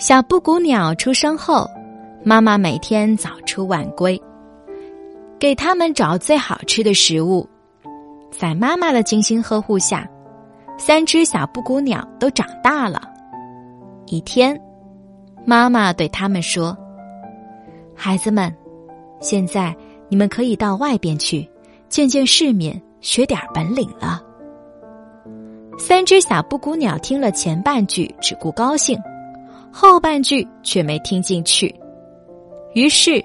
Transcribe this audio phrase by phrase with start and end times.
[0.00, 1.68] 小布谷鸟出生后，
[2.24, 4.18] 妈妈每天早出晚归，
[5.38, 7.46] 给他们找最好吃的食物。
[8.30, 10.08] 在妈妈的精心呵护下，
[10.78, 13.02] 三只小布谷鸟都长大了。
[14.06, 14.58] 一天，
[15.44, 16.74] 妈妈对他们说
[17.94, 18.50] ：“孩子们，
[19.20, 19.76] 现在
[20.08, 21.46] 你们可以到外边去
[21.90, 24.22] 见见世面，学点本领了。”
[25.78, 28.98] 三只小布谷鸟听了前半句，只顾高兴。
[29.72, 31.74] 后半句却没听进去，
[32.74, 33.24] 于是，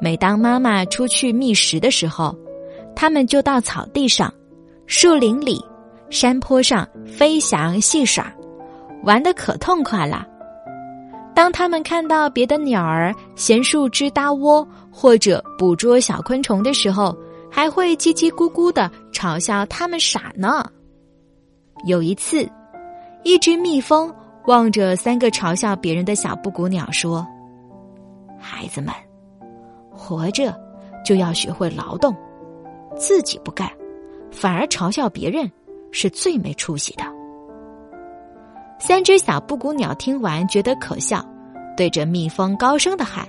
[0.00, 2.34] 每当妈妈出去觅食的时候，
[2.94, 4.32] 他们就到草地上、
[4.86, 5.62] 树林里、
[6.08, 8.32] 山坡上飞翔戏耍，
[9.04, 10.26] 玩的可痛快了。
[11.34, 17.14] 当他们看到别的鸟儿衔树枝搭窝或者捕捉小昆虫的时候，
[17.50, 20.64] 还会叽叽咕咕的嘲笑他们傻呢。
[21.84, 22.48] 有一次，
[23.22, 24.12] 一只蜜蜂。
[24.46, 27.26] 望着三个嘲笑别人的小布谷鸟说
[28.38, 28.94] ：“孩子们，
[29.90, 30.54] 活着
[31.04, 32.14] 就要学会劳动，
[32.96, 33.68] 自己不干，
[34.30, 35.50] 反而嘲笑别人，
[35.90, 37.04] 是最没出息的。”
[38.78, 41.24] 三只小布谷鸟听完觉得可笑，
[41.76, 43.26] 对着蜜蜂高声的喊：“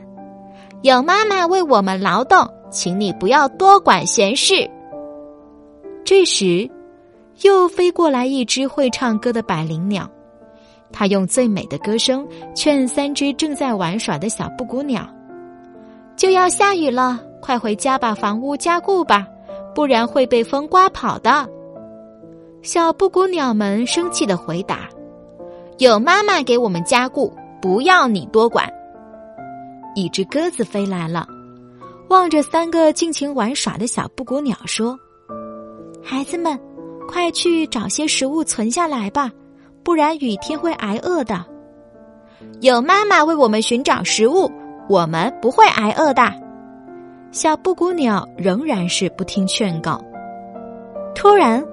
[0.84, 4.70] 有妈妈为我们劳动，请你不要多管闲事。”
[6.06, 6.70] 这时，
[7.42, 10.08] 又飞过来一只会唱歌的百灵鸟。
[10.92, 15.08] 他用最美的歌声劝三只正在玩耍的小布谷鸟
[16.16, 19.28] ：“就要下雨了，快回家把房屋加固吧，
[19.76, 21.48] 不然会被风刮跑的。”
[22.64, 24.90] 小布谷鸟们生气的回答
[25.78, 27.32] ：“有妈妈给我们加固，
[27.62, 28.68] 不要你多管。”
[29.96, 31.28] 一只鸽子飞来了，
[32.10, 34.98] 望着三个尽情玩耍的小布谷鸟说
[36.04, 36.60] ：“孩子们，
[37.08, 39.32] 快去找些食物存下来吧。”
[39.88, 41.46] 不然雨天会挨饿的。
[42.60, 44.52] 有妈妈为我们寻找食物，
[44.90, 46.24] 我们不会挨饿的。
[47.32, 50.04] 小布谷鸟仍然是不听劝告。
[51.16, 51.66] 突然，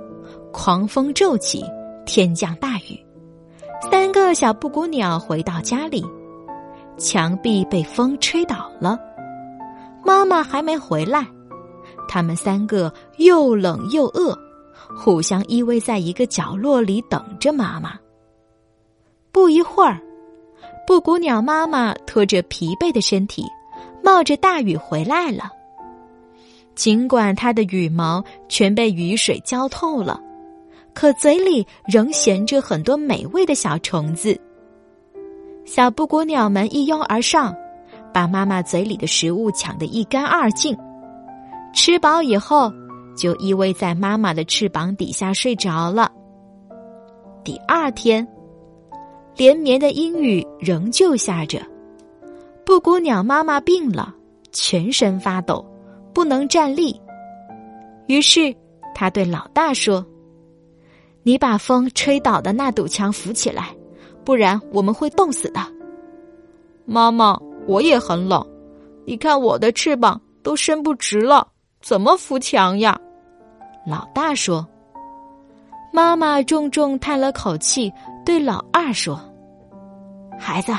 [0.52, 1.64] 狂风骤起，
[2.06, 3.04] 天降大雨。
[3.90, 6.06] 三个小布谷鸟回到家里，
[6.96, 8.96] 墙壁被风吹倒了。
[10.04, 11.26] 妈妈还没回来，
[12.08, 14.38] 他们三个又冷又饿，
[14.96, 17.98] 互相依偎在一个角落里等着妈妈。
[19.34, 20.00] 不一会儿，
[20.86, 23.44] 布谷鸟妈妈拖着疲惫的身体，
[24.00, 25.50] 冒着大雨回来了。
[26.76, 30.20] 尽管它的羽毛全被雨水浇透了，
[30.94, 34.40] 可嘴里仍衔着很多美味的小虫子。
[35.64, 37.52] 小布谷鸟们一拥而上，
[38.12, 40.78] 把妈妈嘴里的食物抢得一干二净。
[41.72, 42.72] 吃饱以后，
[43.16, 46.08] 就依偎在妈妈的翅膀底下睡着了。
[47.42, 48.24] 第二天。
[49.36, 51.60] 连绵的阴雨仍旧下着，
[52.64, 54.14] 布谷鸟妈妈病了，
[54.52, 55.64] 全身发抖，
[56.12, 57.00] 不能站立。
[58.06, 58.54] 于是，
[58.94, 60.04] 他对老大说
[61.24, 63.74] ：“你把风吹倒的那堵墙扶起来，
[64.24, 65.60] 不然我们会冻死的。”
[66.86, 68.46] 妈妈，我也很冷，
[69.04, 71.48] 你看我的翅膀都伸不直了，
[71.82, 72.96] 怎么扶墙呀？
[73.86, 74.64] 老大说。
[75.92, 77.92] 妈妈重重叹了口气。
[78.24, 79.20] 对老二说
[80.38, 80.72] ：“孩子，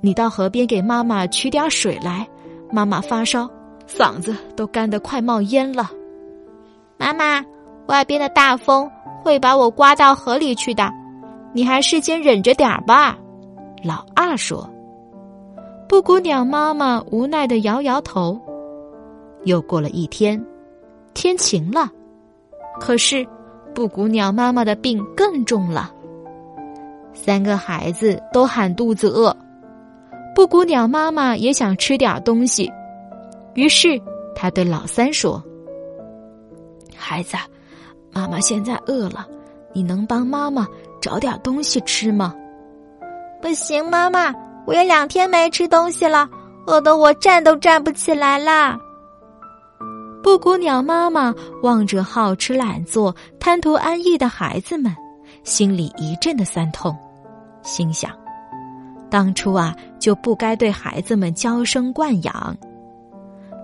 [0.00, 2.26] 你到河边给妈妈取点水来。
[2.70, 3.48] 妈妈发烧，
[3.86, 5.90] 嗓子都干得快冒烟了。”
[6.98, 7.44] 妈妈，
[7.86, 8.90] 外边的大风
[9.22, 10.92] 会把我刮到河里去的，
[11.52, 13.18] 你还是先忍着点儿吧。”
[13.82, 14.68] 老二说。
[15.88, 18.40] 布谷鸟妈妈无奈的摇摇头。
[19.44, 20.42] 又过了一天，
[21.12, 21.90] 天晴了，
[22.80, 23.26] 可是
[23.74, 25.92] 布谷鸟妈妈的病更重了。
[27.24, 29.32] 三个孩子都喊肚子饿，
[30.34, 32.68] 布谷鸟妈妈也想吃点东西，
[33.54, 34.00] 于是
[34.34, 35.40] 他对老三说
[36.96, 37.36] ：“孩子，
[38.10, 39.24] 妈妈现在饿了，
[39.72, 40.66] 你能帮妈妈
[41.00, 42.34] 找点东西吃吗
[43.40, 44.34] ？”“不行，妈妈，
[44.66, 46.28] 我有两天没吃东西了，
[46.66, 48.76] 饿得我站都站不起来啦。”
[50.24, 51.32] 布谷鸟妈妈
[51.62, 54.92] 望着好吃懒做、贪图安逸的孩子们。
[55.44, 56.96] 心里一阵的酸痛，
[57.62, 58.10] 心想：
[59.10, 62.56] 当初啊，就不该对孩子们娇生惯养。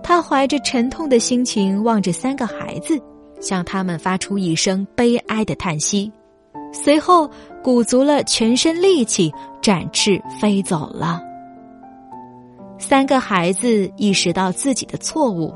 [0.03, 2.99] 他怀着沉痛的心情望着三个孩子，
[3.39, 6.11] 向他们发出一声悲哀的叹息，
[6.71, 7.29] 随后
[7.63, 9.31] 鼓足了全身力气，
[9.61, 11.21] 展翅飞走了。
[12.79, 15.53] 三个孩子意识到自己的错误，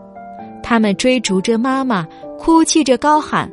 [0.62, 2.06] 他们追逐着妈妈，
[2.38, 3.50] 哭泣着高喊。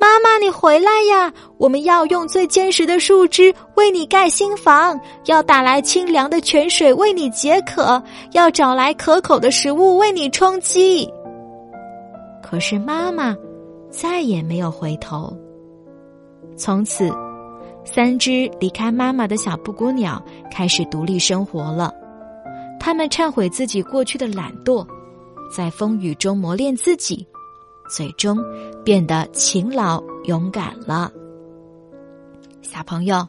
[0.00, 1.30] 妈妈，你回来呀！
[1.58, 8.02] 我们要用最坚实的树枝为你盖新房，要打来清凉的泉水为你解渴，
[8.32, 11.06] 要找来可口的食物为你充饥。
[12.42, 13.36] 可是妈妈
[13.90, 15.36] 再也没有回头。
[16.56, 17.12] 从此，
[17.84, 21.94] 三只离开妈妈的小布谷鸟开始独立生活了。
[22.80, 24.86] 他们忏悔自己过去的懒惰，
[25.54, 27.26] 在风雨中磨练自己。
[27.90, 28.38] 最终
[28.84, 31.10] 变得勤劳勇敢了。
[32.62, 33.26] 小朋友，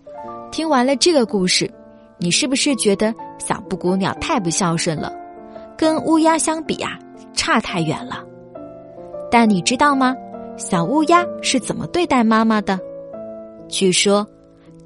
[0.52, 1.70] 听完了这个故事，
[2.18, 5.12] 你是不是觉得小布谷鸟太不孝顺了？
[5.78, 7.00] 跟乌鸦相比啊，
[7.34, 8.24] 差太远了。
[9.32, 10.16] 但你知道吗？
[10.58, 12.80] 小乌鸦是怎么对待妈妈的？
[13.68, 14.28] 据说，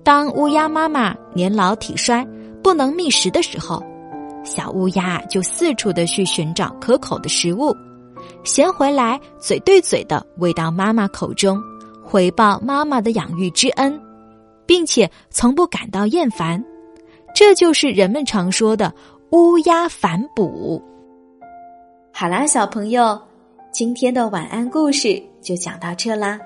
[0.03, 2.25] 当乌鸦妈妈年老体衰、
[2.63, 3.83] 不能觅食的时候，
[4.45, 7.75] 小乌鸦就四处的去寻找可口的食物。
[8.45, 11.61] 衔回来，嘴对嘴的喂到妈妈口中，
[12.03, 13.99] 回报妈妈的养育之恩，
[14.65, 16.63] 并且从不感到厌烦。
[17.33, 18.93] 这就是人们常说的
[19.31, 20.81] “乌鸦反哺”。
[22.13, 23.19] 好啦，小朋友，
[23.71, 26.39] 今天的晚安故事就讲到这啦。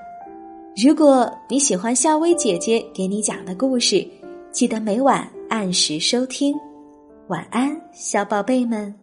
[0.81, 4.07] 如果你喜欢夏薇姐姐给你讲的故事，
[4.51, 6.55] 记得每晚按时收听。
[7.27, 8.95] 晚安，小宝贝们。